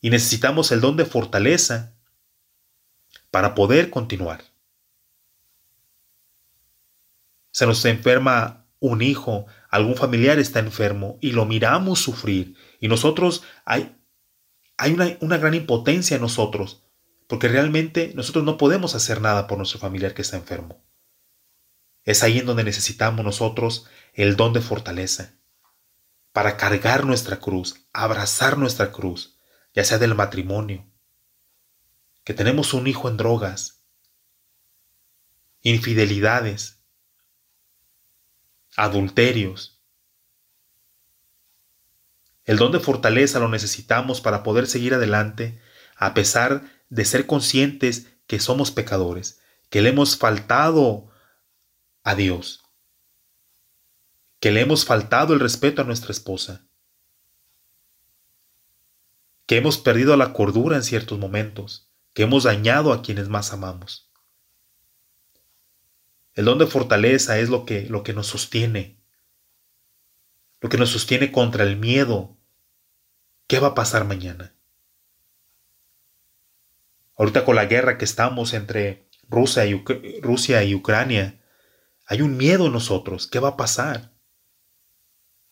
[0.00, 1.95] Y necesitamos el don de fortaleza
[3.30, 4.44] para poder continuar.
[7.50, 13.42] Se nos enferma un hijo, algún familiar está enfermo y lo miramos sufrir y nosotros
[13.64, 13.96] hay,
[14.76, 16.82] hay una, una gran impotencia en nosotros
[17.26, 20.84] porque realmente nosotros no podemos hacer nada por nuestro familiar que está enfermo.
[22.04, 25.34] Es ahí en donde necesitamos nosotros el don de fortaleza,
[26.32, 29.38] para cargar nuestra cruz, abrazar nuestra cruz,
[29.74, 30.86] ya sea del matrimonio,
[32.26, 33.84] que tenemos un hijo en drogas,
[35.62, 36.80] infidelidades,
[38.76, 39.80] adulterios.
[42.44, 45.62] El don de fortaleza lo necesitamos para poder seguir adelante
[45.94, 51.08] a pesar de ser conscientes que somos pecadores, que le hemos faltado
[52.02, 52.64] a Dios,
[54.40, 56.66] que le hemos faltado el respeto a nuestra esposa,
[59.46, 61.85] que hemos perdido la cordura en ciertos momentos,
[62.16, 64.10] que hemos dañado a quienes más amamos.
[66.32, 68.98] El don de fortaleza es lo que, lo que nos sostiene,
[70.62, 72.38] lo que nos sostiene contra el miedo.
[73.46, 74.54] ¿Qué va a pasar mañana?
[77.18, 79.84] Ahorita con la guerra que estamos entre Rusia y,
[80.22, 81.44] Rusia y Ucrania,
[82.06, 83.26] hay un miedo en nosotros.
[83.26, 84.14] ¿Qué va a pasar?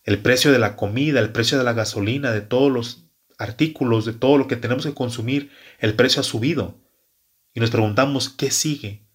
[0.03, 3.05] El precio de la comida, el precio de la gasolina, de todos los
[3.37, 6.81] artículos, de todo lo que tenemos que consumir, el precio ha subido.
[7.53, 9.07] Y nos preguntamos, ¿qué sigue?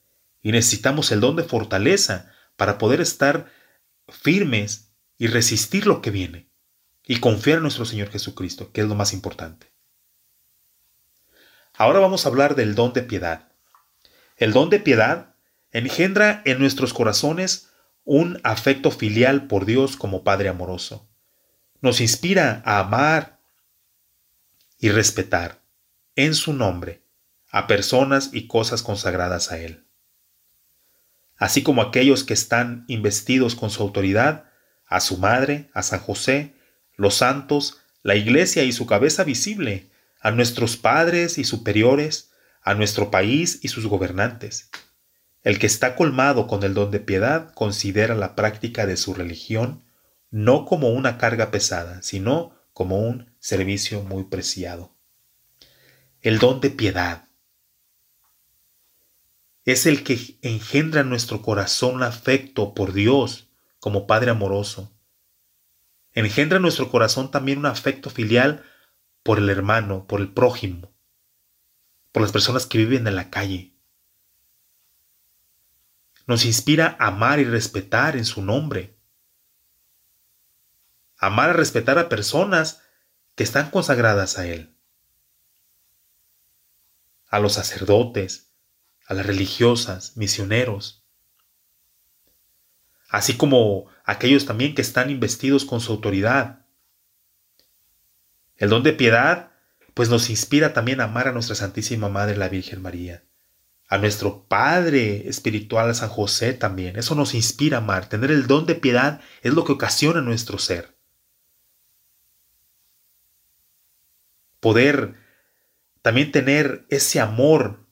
[0.42, 3.52] Y necesitamos el don de fortaleza para poder estar
[4.08, 6.50] firmes y resistir lo que viene.
[7.06, 9.74] Y confiar en nuestro Señor Jesucristo, que es lo más importante.
[11.74, 13.52] Ahora vamos a hablar del don de piedad.
[14.38, 15.36] El don de piedad
[15.72, 17.70] engendra en nuestros corazones
[18.04, 21.10] un afecto filial por Dios como Padre amoroso.
[21.82, 23.40] Nos inspira a amar
[24.78, 25.59] y respetar
[26.26, 27.02] en su nombre
[27.50, 29.86] a personas y cosas consagradas a Él.
[31.38, 34.52] Así como aquellos que están investidos con su autoridad,
[34.86, 36.54] a su madre, a San José,
[36.98, 43.10] los santos, la iglesia y su cabeza visible, a nuestros padres y superiores, a nuestro
[43.10, 44.70] país y sus gobernantes.
[45.42, 49.86] El que está colmado con el don de piedad considera la práctica de su religión
[50.32, 54.99] no como una carga pesada, sino como un servicio muy preciado.
[56.22, 57.30] El don de piedad.
[59.64, 63.48] es el que engendra en nuestro corazón afecto por Dios
[63.80, 64.92] como Padre amoroso.
[66.12, 68.66] Engendra en nuestro corazón también un afecto filial
[69.24, 70.92] por el hermano, por el prójimo,
[72.12, 73.74] por las personas que viven en la calle.
[76.28, 78.98] Nos inspira a amar y respetar en su nombre.
[81.18, 82.82] Amar y respetar a personas
[83.36, 84.76] que están consagradas a Él.
[87.30, 88.52] A los sacerdotes,
[89.06, 91.04] a las religiosas, misioneros,
[93.10, 96.66] así como aquellos también que están investidos con su autoridad.
[98.56, 99.52] El don de piedad,
[99.94, 103.24] pues nos inspira también a amar a nuestra Santísima Madre la Virgen María,
[103.88, 106.98] a nuestro Padre espiritual San José también.
[106.98, 108.08] Eso nos inspira a amar.
[108.08, 110.96] Tener el don de piedad es lo que ocasiona nuestro ser.
[114.60, 115.16] Poder
[116.02, 117.88] también tener ese amor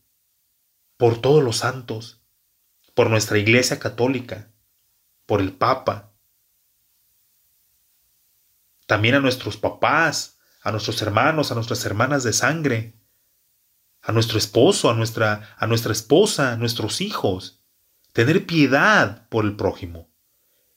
[0.97, 2.21] por todos los santos,
[2.93, 4.51] por nuestra Iglesia Católica,
[5.25, 6.13] por el Papa,
[8.87, 12.95] también a nuestros papás, a nuestros hermanos, a nuestras hermanas de sangre,
[14.01, 17.61] a nuestro esposo, a nuestra, a nuestra esposa, a nuestros hijos.
[18.13, 20.09] Tener piedad por el prójimo.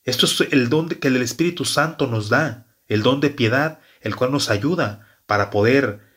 [0.03, 4.17] Esto es el don que el Espíritu Santo nos da, el don de piedad, el
[4.17, 6.10] cual nos ayuda para poder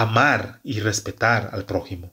[0.00, 2.12] amar y respetar al prójimo.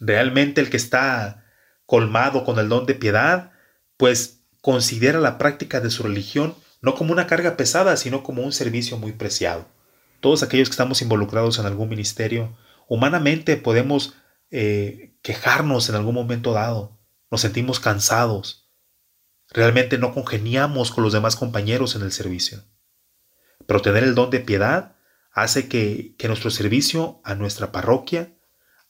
[0.00, 1.44] Realmente el que está
[1.86, 3.52] colmado con el don de piedad,
[3.96, 8.52] pues considera la práctica de su religión no como una carga pesada, sino como un
[8.52, 9.66] servicio muy preciado.
[10.20, 14.14] Todos aquellos que estamos involucrados en algún ministerio, humanamente podemos
[14.50, 16.98] eh, quejarnos en algún momento dado,
[17.30, 18.68] nos sentimos cansados,
[19.50, 22.62] realmente no congeniamos con los demás compañeros en el servicio.
[23.66, 24.97] Pero tener el don de piedad
[25.32, 28.34] hace que, que nuestro servicio a nuestra parroquia,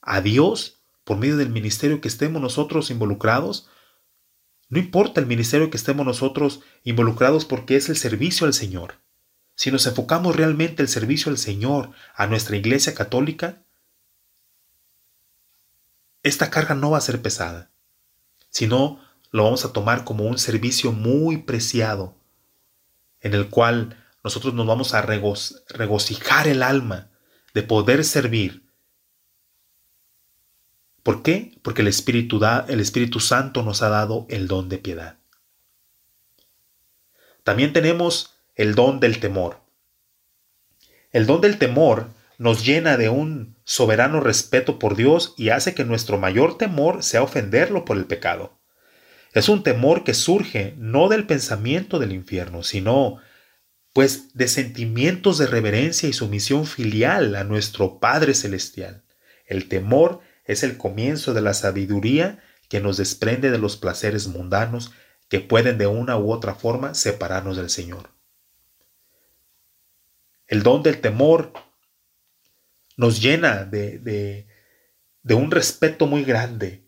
[0.01, 3.67] a Dios, por medio del ministerio que estemos nosotros involucrados.
[4.69, 8.99] No importa el ministerio que estemos nosotros involucrados porque es el servicio al Señor.
[9.55, 13.63] Si nos enfocamos realmente el servicio al Señor, a nuestra iglesia católica,
[16.21, 17.71] esta carga no va a ser pesada,
[18.49, 22.15] sino lo vamos a tomar como un servicio muy preciado,
[23.21, 27.09] en el cual nosotros nos vamos a regocijar el alma
[27.53, 28.69] de poder servir
[31.03, 31.57] ¿Por qué?
[31.63, 35.17] Porque el Espíritu, da, el Espíritu Santo nos ha dado el don de piedad.
[37.43, 39.61] También tenemos el don del temor.
[41.11, 45.83] El don del temor nos llena de un soberano respeto por Dios y hace que
[45.83, 48.59] nuestro mayor temor sea ofenderlo por el pecado.
[49.33, 53.17] Es un temor que surge no del pensamiento del infierno, sino
[53.99, 59.03] pues de sentimientos de reverencia y sumisión filial a nuestro Padre Celestial.
[59.45, 64.93] El temor es el comienzo de la sabiduría que nos desprende de los placeres mundanos
[65.27, 68.11] que pueden de una u otra forma separarnos del Señor.
[70.47, 71.51] El don del temor
[72.95, 76.87] nos llena de, de, un respeto muy grande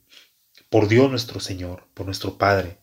[0.69, 2.80] por Dios nuestro Señor, por nuestro Padre.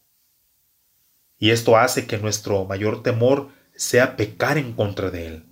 [1.38, 5.46] Y esto hace que nuestro mayor temor sea pecar en contra de Él,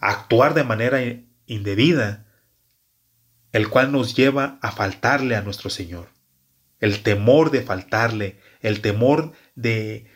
[0.00, 1.00] actuar de manera
[1.44, 2.26] indebida
[3.52, 6.08] el cual nos lleva a faltarle a nuestro Señor.
[6.80, 10.10] El temor de faltarle, el temor de,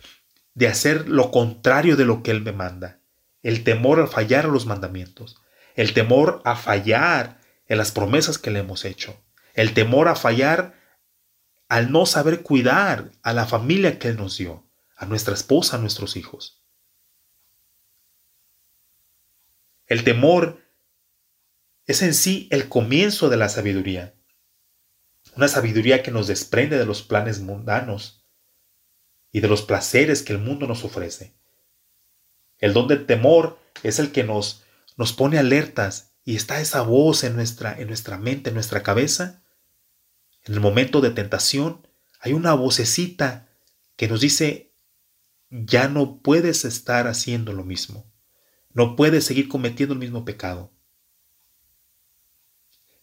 [0.54, 3.00] de hacer lo contrario de lo que Él me manda,
[3.42, 5.36] el temor a fallar a los mandamientos,
[5.74, 9.22] el temor a fallar en las promesas que le hemos hecho,
[9.52, 10.74] el temor a fallar
[11.68, 15.80] al no saber cuidar a la familia que Él nos dio, a nuestra esposa, a
[15.80, 16.65] nuestros hijos.
[19.86, 20.62] El temor
[21.86, 24.14] es en sí el comienzo de la sabiduría.
[25.36, 28.24] Una sabiduría que nos desprende de los planes mundanos
[29.30, 31.34] y de los placeres que el mundo nos ofrece.
[32.58, 34.64] El don del temor es el que nos,
[34.96, 39.42] nos pone alertas y está esa voz en nuestra, en nuestra mente, en nuestra cabeza.
[40.44, 41.86] En el momento de tentación
[42.18, 43.48] hay una vocecita
[43.94, 44.72] que nos dice,
[45.50, 48.10] ya no puedes estar haciendo lo mismo,
[48.76, 50.70] no puedes seguir cometiendo el mismo pecado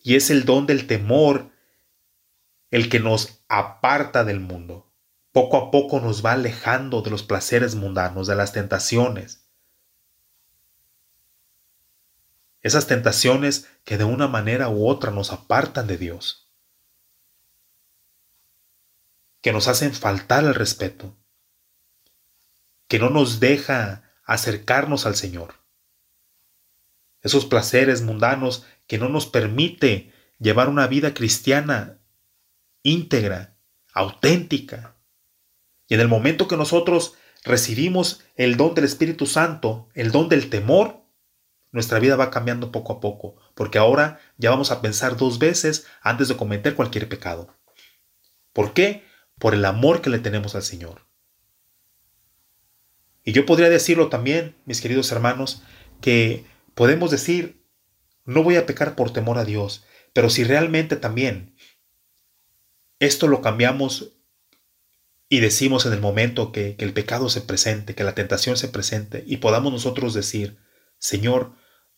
[0.03, 1.49] y es el don del temor
[2.69, 4.91] el que nos aparta del mundo.
[5.31, 9.47] Poco a poco nos va alejando de los placeres mundanos, de las tentaciones.
[12.61, 16.51] Esas tentaciones que de una manera u otra nos apartan de Dios.
[19.41, 21.17] Que nos hacen faltar el respeto.
[22.87, 25.62] Que no nos deja acercarnos al Señor.
[27.23, 31.99] Esos placeres mundanos que no nos permite llevar una vida cristiana
[32.83, 33.55] íntegra,
[33.93, 34.97] auténtica.
[35.87, 40.49] Y en el momento que nosotros recibimos el don del Espíritu Santo, el don del
[40.49, 41.01] temor,
[41.71, 45.87] nuestra vida va cambiando poco a poco, porque ahora ya vamos a pensar dos veces
[46.01, 47.55] antes de cometer cualquier pecado.
[48.51, 49.03] ¿Por qué?
[49.39, 51.07] Por el amor que le tenemos al Señor.
[53.23, 55.63] Y yo podría decirlo también, mis queridos hermanos,
[56.01, 56.45] que
[56.75, 57.65] podemos decir,
[58.25, 61.55] no voy a pecar por temor a Dios, pero si realmente también
[62.99, 64.13] esto lo cambiamos
[65.29, 68.67] y decimos en el momento que, que el pecado se presente, que la tentación se
[68.67, 70.59] presente, y podamos nosotros decir,
[70.99, 71.55] Señor,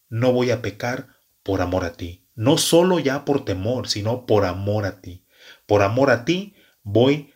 [0.10, 1.10] no voy a pecar
[1.44, 2.28] por amor a ti.
[2.34, 5.26] No solo ya por temor, sino por amor a ti.
[5.66, 7.34] Por amor a ti voy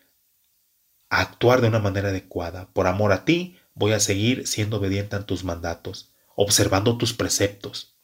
[1.10, 2.72] a actuar de una manera adecuada.
[2.74, 7.98] Por amor a ti voy a seguir siendo obediente a tus mandatos, observando tus preceptos,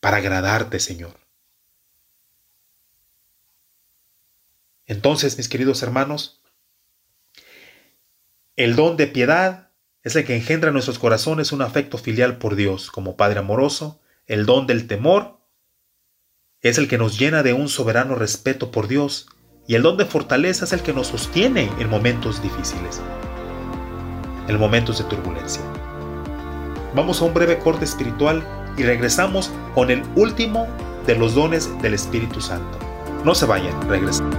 [0.00, 1.18] para agradarte, Señor.
[4.84, 6.42] Entonces, mis queridos hermanos,
[8.56, 9.70] el don de piedad
[10.02, 14.02] es el que engendra en nuestros corazones un afecto filial por Dios como Padre amoroso.
[14.26, 15.40] El don del temor
[16.60, 19.26] es el que nos llena de un soberano respeto por Dios.
[19.66, 23.00] Y el don de fortaleza es el que nos sostiene en momentos difíciles,
[24.48, 25.62] en momentos de turbulencia.
[26.94, 28.42] Vamos a un breve corte espiritual
[28.76, 30.68] y regresamos con el último
[31.06, 32.78] de los dones del Espíritu Santo.
[33.24, 34.36] No se vayan, regresamos.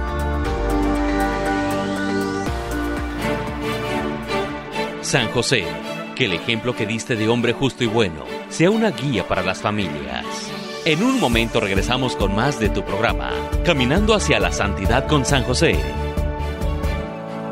[5.02, 5.64] San José,
[6.14, 9.60] que el ejemplo que diste de hombre justo y bueno sea una guía para las
[9.60, 10.24] familias.
[10.84, 13.32] En un momento regresamos con más de tu programa,
[13.64, 15.76] Caminando hacia la Santidad con San José.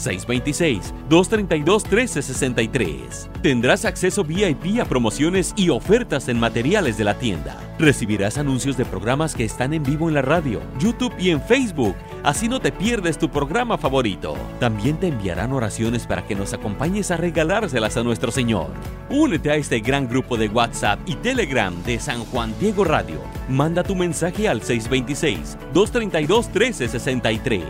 [1.08, 3.40] 626-232-1363.
[3.42, 7.58] Tendrás acceso VIP a promociones y ofertas en materiales de la tienda.
[7.80, 11.96] Recibirás anuncios de programas que están en vivo en la radio, YouTube y en Facebook.
[12.24, 14.34] Así no te pierdes tu programa favorito.
[14.58, 18.70] También te enviarán oraciones para que nos acompañes a regalárselas a nuestro Señor.
[19.10, 23.20] Únete a este gran grupo de WhatsApp y Telegram de San Juan Diego Radio.
[23.50, 27.62] Manda tu mensaje al 626-232-1363.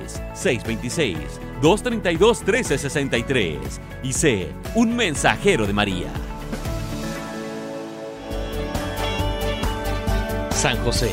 [1.60, 3.58] 626-232-1363.
[4.04, 6.12] Y sé un mensajero de María.
[10.50, 11.10] San José,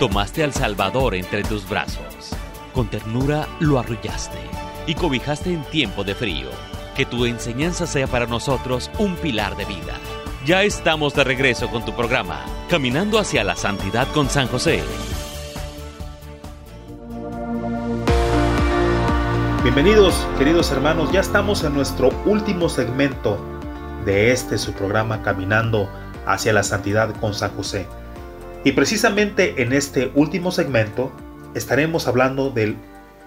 [0.00, 2.41] tomaste al Salvador entre tus brazos.
[2.72, 4.38] Con ternura lo arrullaste
[4.86, 6.48] y cobijaste en tiempo de frío.
[6.96, 9.98] Que tu enseñanza sea para nosotros un pilar de vida.
[10.46, 14.82] Ya estamos de regreso con tu programa, Caminando hacia la Santidad con San José.
[19.62, 23.38] Bienvenidos, queridos hermanos, ya estamos en nuestro último segmento
[24.06, 25.90] de este su programa Caminando
[26.26, 27.86] hacia la Santidad con San José.
[28.64, 31.12] Y precisamente en este último segmento
[31.54, 32.76] estaremos hablando del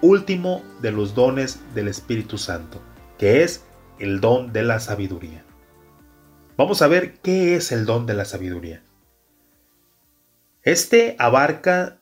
[0.02, 2.80] último de los dones del Espíritu Santo,
[3.18, 3.64] que es
[3.98, 5.44] el don de la sabiduría.
[6.56, 8.82] Vamos a ver qué es el don de la sabiduría.
[10.62, 12.00] Este abarca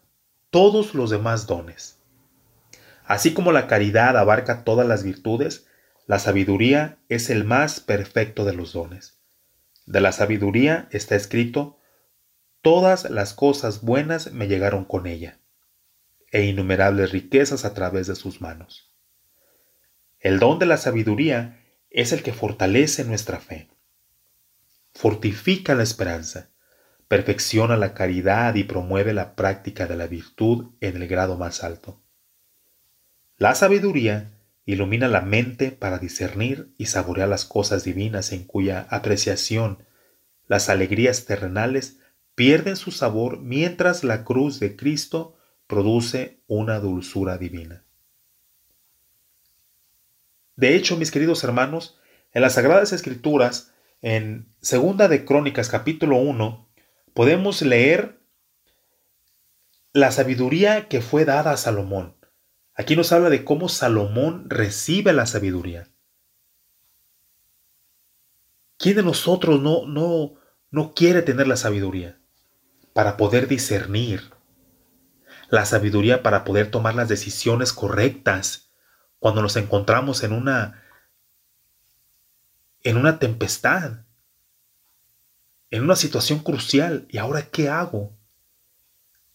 [0.51, 1.99] todos los demás dones.
[3.05, 5.67] Así como la caridad abarca todas las virtudes,
[6.07, 9.21] la sabiduría es el más perfecto de los dones.
[9.87, 11.79] De la sabiduría está escrito,
[12.63, 15.39] Todas las cosas buenas me llegaron con ella,
[16.35, 18.93] e innumerables riquezas a través de sus manos.
[20.19, 23.71] El don de la sabiduría es el que fortalece nuestra fe,
[24.93, 26.51] fortifica la esperanza,
[27.07, 32.03] perfecciona la caridad y promueve la práctica de la virtud en el grado más alto.
[33.37, 34.33] La sabiduría
[34.65, 39.87] ilumina la mente para discernir y saborear las cosas divinas en cuya apreciación
[40.49, 41.99] las alegrías terrenales
[42.35, 47.85] pierden su sabor mientras la cruz de Cristo produce una dulzura divina.
[50.57, 51.99] De hecho, mis queridos hermanos,
[52.33, 56.69] en las Sagradas Escrituras, en Segunda de Crónicas capítulo 1,
[57.13, 58.21] podemos leer
[59.93, 62.17] la sabiduría que fue dada a Salomón.
[62.75, 65.89] Aquí nos habla de cómo Salomón recibe la sabiduría.
[68.77, 70.35] ¿Quién de nosotros no, no,
[70.71, 72.19] no quiere tener la sabiduría?
[72.95, 74.33] para poder discernir.
[75.55, 78.73] La sabiduría para poder tomar las decisiones correctas
[79.21, 80.83] cuando nos encontramos en una
[82.83, 84.05] en una tempestad,
[85.71, 87.07] en una situación crucial.
[87.09, 88.15] ¿Y ahora qué hago?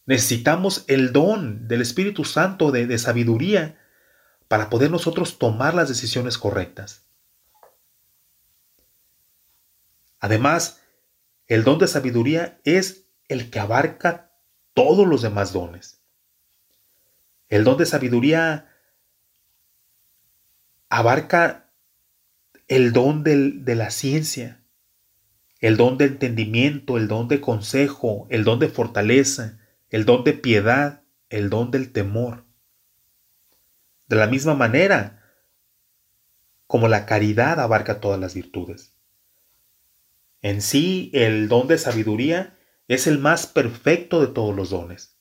[0.06, 3.80] Necesitamos el don del Espíritu Santo de, de sabiduría
[4.48, 7.06] para poder nosotros tomar las decisiones correctas.
[10.20, 10.82] Además,
[11.48, 14.32] el don de sabiduría es el que abarca
[14.74, 15.99] todos los demás dones.
[17.50, 18.70] El don de sabiduría
[20.88, 21.72] abarca
[22.68, 24.64] el don de la ciencia,
[25.60, 30.34] el don de entendimiento, el don de consejo, el don de fortaleza, el don de
[30.34, 32.46] piedad, el don del temor.
[34.08, 35.20] De la misma manera
[36.68, 38.94] como la caridad abarca todas las virtudes.
[40.44, 42.56] En sí, el don de sabiduría
[42.88, 45.19] es el más perfecto de todos los dones.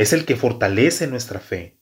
[0.00, 1.78] Es el que fortalece nuestra fe,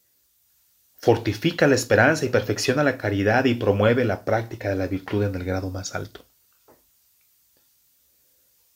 [0.96, 5.36] fortifica la esperanza y perfecciona la caridad y promueve la práctica de la virtud en
[5.36, 6.26] el grado más alto.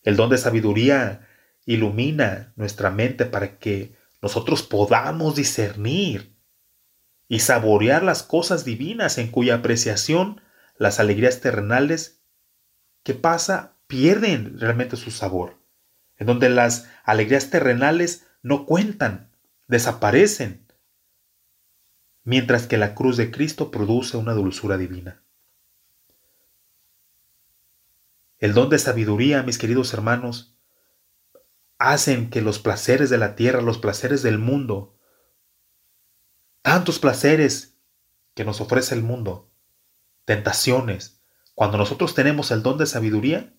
[0.05, 1.27] El don de sabiduría
[1.67, 6.37] ilumina nuestra mente para que nosotros podamos discernir
[7.27, 10.41] y saborear las cosas divinas en cuya apreciación
[10.77, 12.23] las alegrías terrenales
[13.03, 15.59] que pasa pierden realmente su sabor,
[16.17, 19.32] en donde las alegrías terrenales no cuentan,
[19.67, 20.67] desaparecen,
[22.25, 25.23] mientras que la cruz de Cristo produce una dulzura divina.
[28.39, 30.57] El don de sabiduría, mis queridos hermanos,
[31.79, 34.97] hacen que los placeres de la tierra, los placeres del mundo,
[36.63, 37.77] tantos placeres
[38.35, 39.51] que nos ofrece el mundo,
[40.25, 41.21] tentaciones,
[41.55, 43.55] cuando nosotros tenemos el don de sabiduría,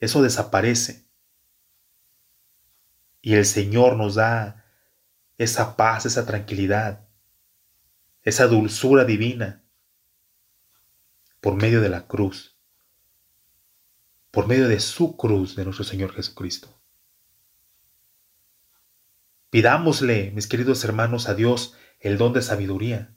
[0.00, 1.06] eso desaparece.
[3.20, 4.61] Y el Señor nos da
[5.38, 7.08] esa paz, esa tranquilidad,
[8.22, 9.62] esa dulzura divina
[11.40, 12.56] por medio de la cruz,
[14.30, 16.68] por medio de su cruz de nuestro Señor Jesucristo.
[19.50, 23.14] Pidámosle, mis queridos hermanos, a Dios el don de sabiduría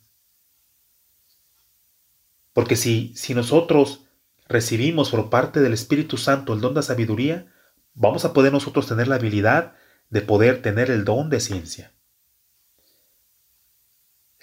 [2.56, 4.06] porque si, si nosotros
[4.48, 7.52] recibimos por parte del Espíritu Santo el don de sabiduría,
[7.94, 9.74] vamos a poder nosotros tener la habilidad
[10.10, 11.92] de poder tener el don de ciencia.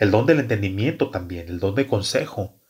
[0.03, 2.61] El don del entendimiento también, el don de consejo,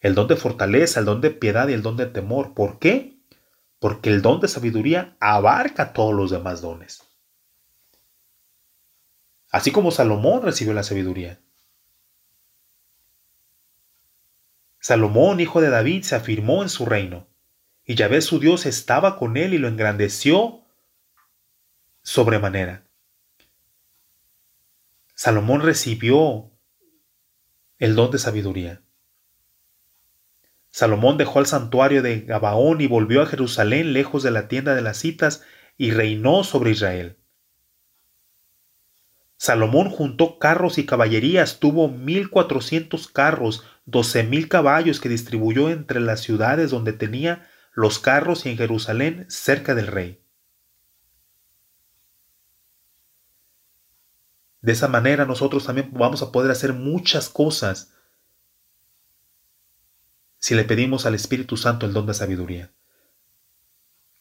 [0.00, 2.52] el don de fortaleza, el don de piedad y el don de temor.
[2.52, 3.22] ¿Por qué?
[3.78, 7.02] Porque el don de sabiduría abarca todos los demás dones.
[9.50, 11.40] Así como Salomón recibió la sabiduría.
[14.78, 17.26] Salomón, hijo de David, se afirmó en su reino,
[17.86, 20.66] y Yahvé su Dios estaba con él y lo engrandeció
[22.02, 22.86] sobremanera.
[25.14, 26.50] Salomón recibió
[27.78, 28.82] el don de sabiduría.
[30.70, 34.82] Salomón dejó el santuario de Gabaón y volvió a Jerusalén lejos de la tienda de
[34.82, 35.44] las citas
[35.76, 37.16] y reinó sobre Israel.
[39.36, 46.00] Salomón juntó carros y caballerías, tuvo mil cuatrocientos carros, doce mil caballos que distribuyó entre
[46.00, 50.23] las ciudades donde tenía los carros y en Jerusalén cerca del rey.
[54.64, 57.92] De esa manera nosotros también vamos a poder hacer muchas cosas
[60.38, 62.72] si le pedimos al Espíritu Santo el don de sabiduría.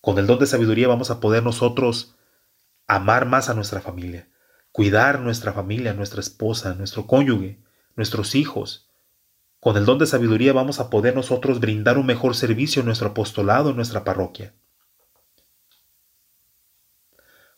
[0.02, 2.16] Con el don de sabiduría vamos a poder nosotros
[2.88, 4.28] amar más a nuestra familia
[4.74, 7.60] cuidar nuestra familia, nuestra esposa, nuestro cónyuge,
[7.96, 8.90] nuestros hijos.
[9.60, 13.10] Con el don de sabiduría vamos a poder nosotros brindar un mejor servicio en nuestro
[13.10, 14.56] apostolado, en nuestra parroquia.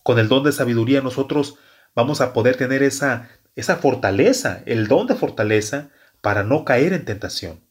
[0.03, 1.55] Con el don de sabiduría nosotros
[1.95, 5.89] vamos a poder tener esa, esa fortaleza, el don de fortaleza
[6.21, 7.61] para no caer en tentación.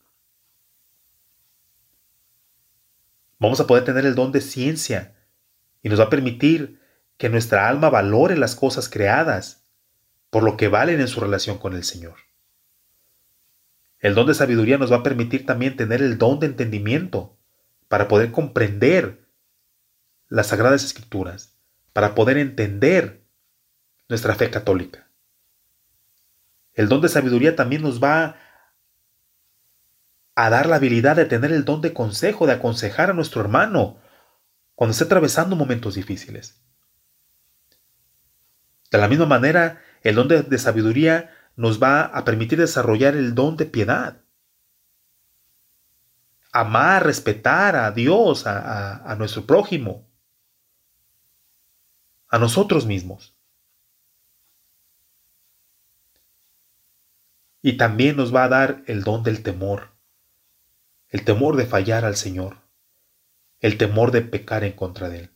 [3.39, 5.15] Vamos a poder tener el don de ciencia
[5.83, 6.81] y nos va a permitir
[7.19, 9.65] que nuestra alma valore las cosas creadas
[10.31, 12.15] por lo que valen en su relación con el Señor.
[13.99, 17.37] El don de sabiduría nos va a permitir también tener el don de entendimiento
[17.89, 19.27] para poder comprender
[20.29, 21.57] las sagradas escrituras,
[21.93, 23.24] para poder entender
[24.09, 25.09] nuestra fe católica.
[26.75, 28.37] El don de sabiduría también nos va
[30.35, 33.99] a dar la habilidad de tener el don de consejo, de aconsejar a nuestro hermano
[34.75, 36.61] cuando esté atravesando momentos difíciles.
[38.91, 43.57] De la misma manera, el don de, sabiduría nos va a permitir desarrollar el don
[43.57, 44.21] de piedad.
[46.53, 50.09] Amar, respetar a Dios, a, nuestro prójimo,
[52.29, 53.34] a nosotros mismos.
[57.67, 59.89] Y también nos va a dar el don del temor,
[61.09, 62.59] el temor de fallar al Señor,
[63.59, 65.31] el temor de pecar en contra de Él.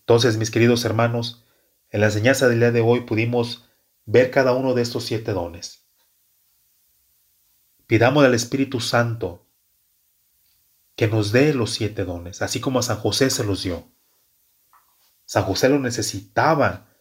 [0.00, 1.46] Entonces, mis queridos hermanos,
[1.90, 3.70] en la enseñanza del día de hoy pudimos
[4.04, 5.86] ver cada uno de estos siete dones.
[7.86, 9.46] Pidamos al Espíritu Santo
[10.96, 13.86] que nos dé los siete dones, así como a San José se los dio.
[15.24, 16.95] San José lo necesitaba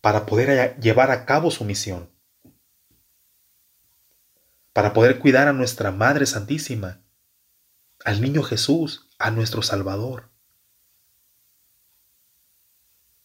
[0.00, 2.10] para poder llevar a cabo su misión,
[4.72, 7.02] para poder cuidar a nuestra Madre Santísima,
[8.04, 10.30] al niño Jesús, a nuestro Salvador.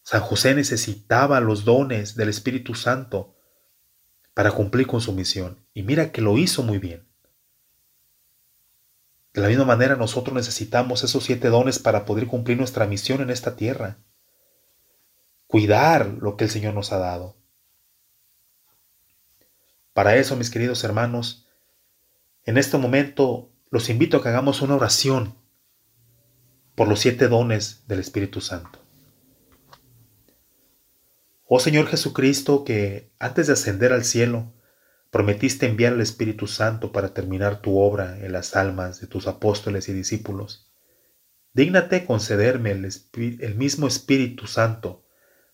[0.02, 3.34] San José necesitaba los dones del Espíritu Santo
[4.34, 7.08] para cumplir con su misión, y mira que lo hizo muy bien.
[9.32, 13.30] De la misma manera nosotros necesitamos esos siete dones para poder cumplir nuestra misión en
[13.30, 13.98] esta tierra.
[15.46, 17.36] Cuidar lo que el Señor nos ha dado.
[19.92, 21.48] Para eso, mis queridos hermanos,
[22.44, 25.34] en este momento los invito a que hagamos una oración
[26.74, 28.80] por los siete dones del Espíritu Santo.
[31.46, 34.52] Oh Señor Jesucristo, que antes de ascender al cielo,
[35.16, 39.88] Prometiste enviar al Espíritu Santo para terminar tu obra en las almas de tus apóstoles
[39.88, 40.70] y discípulos.
[41.54, 42.86] Dígnate concederme el,
[43.40, 45.05] el, mismo Espíritu Santo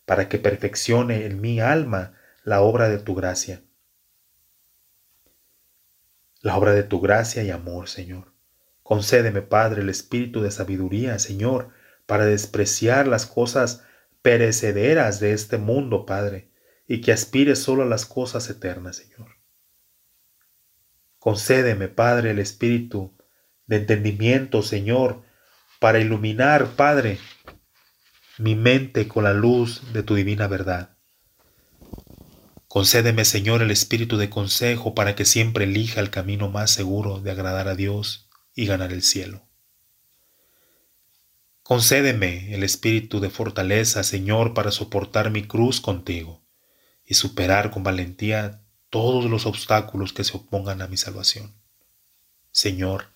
[0.05, 3.63] para que perfeccione en mi alma la obra de tu gracia.
[6.41, 8.33] La obra de tu gracia y amor, Señor.
[8.83, 11.71] Concédeme, Padre, el espíritu de sabiduría, Señor,
[12.07, 13.85] para despreciar las cosas
[14.23, 16.51] perecederas de este mundo, Padre,
[16.87, 19.37] y que aspire solo a las cosas eternas, Señor.
[21.19, 23.17] Concédeme, Padre, el espíritu
[23.67, 25.23] de entendimiento, Señor,
[25.79, 27.19] para iluminar, Padre,
[28.43, 30.97] mi mente con la luz de tu divina verdad.
[32.67, 37.31] Concédeme, Señor, el espíritu de consejo para que siempre elija el camino más seguro de
[37.31, 39.47] agradar a Dios y ganar el cielo.
[41.63, 46.43] Concédeme el espíritu de fortaleza, Señor, para soportar mi cruz contigo
[47.07, 51.55] y superar con valentía todos los obstáculos que se opongan a mi salvación.
[52.51, 53.12] Señor,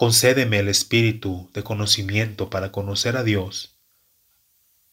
[0.00, 3.76] concédeme el espíritu de conocimiento para conocer a Dios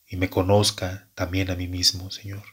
[0.05, 2.43] y me conozca también a mí mismo, Señor,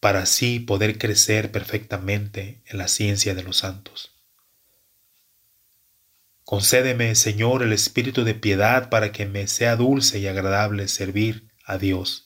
[0.00, 4.14] para así poder crecer perfectamente en la ciencia de los santos.
[6.44, 11.76] Concédeme, Señor, el espíritu de piedad para que me sea dulce y agradable servir a
[11.76, 12.24] Dios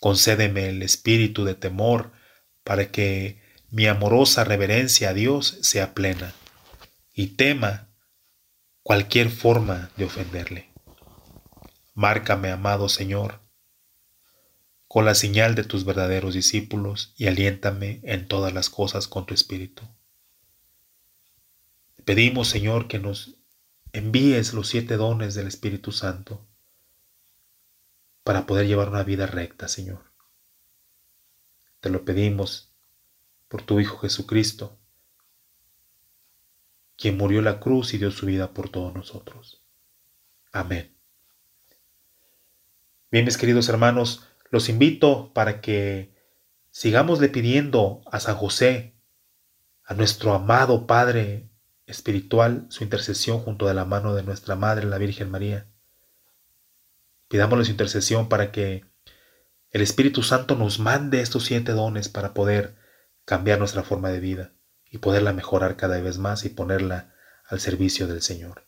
[0.00, 2.10] Concédeme el espíritu de temor
[2.64, 3.43] para que
[3.74, 6.32] mi amorosa reverencia a Dios sea plena
[7.12, 7.88] y tema
[8.84, 10.70] cualquier forma de ofenderle.
[11.92, 13.40] Márcame, amado Señor,
[14.86, 19.34] con la señal de tus verdaderos discípulos y aliéntame en todas las cosas con tu
[19.34, 19.82] espíritu.
[22.04, 23.34] pedimos, Señor, que nos
[23.92, 26.46] envíes los siete dones del Espíritu Santo
[28.22, 30.12] para poder llevar una vida recta, Señor.
[31.80, 32.73] Te lo pedimos
[33.54, 34.80] por tu Hijo Jesucristo,
[36.96, 39.62] quien murió en la cruz y dio su vida por todos nosotros.
[40.50, 40.92] Amén.
[43.12, 46.12] Bien, mis queridos hermanos, los invito para que
[46.72, 48.96] sigamos le pidiendo a San José,
[49.84, 51.48] a nuestro amado Padre
[51.86, 55.68] espiritual, su intercesión junto de la mano de nuestra Madre, la Virgen María
[57.28, 58.84] Pidámosle su intercesión para que
[59.70, 62.82] el Espíritu Santo nos mande estos siete dones para poder
[63.24, 64.52] cambiar nuestra forma de vida
[64.90, 67.14] y poderla mejorar cada vez más y ponerla
[67.46, 68.66] al servicio del Señor.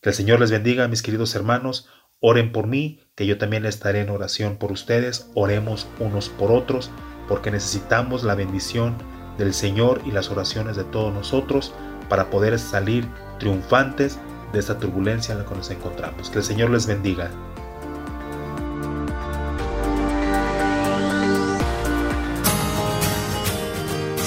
[0.00, 1.88] Que el Señor les bendiga, mis queridos hermanos.
[2.20, 5.30] Oren por mí, que yo también estaré en oración por ustedes.
[5.34, 6.90] Oremos unos por otros,
[7.28, 8.96] porque necesitamos la bendición
[9.36, 11.74] del Señor y las oraciones de todos nosotros
[12.08, 13.06] para poder salir
[13.38, 14.18] triunfantes
[14.52, 16.30] de esta turbulencia en la que nos encontramos.
[16.30, 17.30] Que el Señor les bendiga.